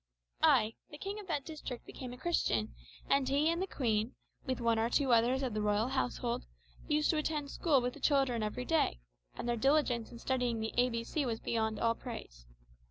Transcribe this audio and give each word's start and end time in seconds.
"Ay; 0.41 0.73
the 0.89 0.97
king 0.97 1.19
of 1.19 1.27
that 1.27 1.45
district 1.45 1.85
became 1.85 2.11
a 2.11 2.17
Christian, 2.17 2.73
and 3.07 3.29
he 3.29 3.51
and 3.51 3.61
the 3.61 3.67
queen, 3.67 4.15
with 4.47 4.59
one 4.59 4.79
or 4.79 4.89
two 4.89 5.13
others 5.13 5.43
of 5.43 5.53
the 5.53 5.61
royal 5.61 5.89
household, 5.89 6.43
used 6.87 7.11
to 7.11 7.17
attend 7.17 7.51
school 7.51 7.81
with 7.81 7.93
the 7.93 7.99
children 7.99 8.41
every 8.41 8.65
day, 8.65 8.99
and 9.35 9.47
their 9.47 9.55
diligence 9.55 10.11
in 10.11 10.17
studying 10.17 10.59
the 10.59 10.73
A 10.75 10.89
B 10.89 11.03
C 11.03 11.23
was 11.23 11.39
beyond 11.39 11.79
all 11.79 11.93
praise. 11.93 12.47